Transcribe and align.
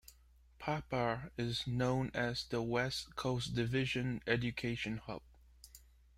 Papar 0.59 1.29
is 1.37 1.67
known 1.67 2.09
as 2.15 2.45
the 2.45 2.59
West 2.59 3.15
Coast 3.15 3.53
Division 3.53 4.19
education 4.25 4.97
hub. 4.97 5.21